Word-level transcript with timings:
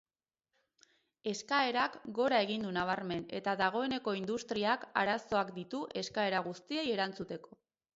Eskaerak 1.31 1.99
gorea 2.21 2.41
egin 2.47 2.65
du 2.69 2.73
nabarmen 2.79 3.23
eta 3.43 3.55
dagoeneko 3.63 4.17
industriak 4.25 4.91
arazoak 5.07 5.57
ditu 5.63 5.87
eskaera 6.07 6.47
guztiei 6.53 6.93
erantzuteko. 7.01 7.59